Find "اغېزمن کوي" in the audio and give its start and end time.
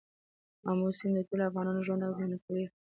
2.05-2.65